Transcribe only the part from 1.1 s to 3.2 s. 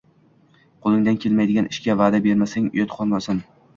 kelmaydigan ishga va’da bersang, uyatga